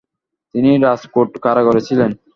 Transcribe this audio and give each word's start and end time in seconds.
তিনি 0.55 0.71
রাজকোট 0.85 1.29
কারাগারে 1.43 1.81
ছিলেন। 1.87 2.11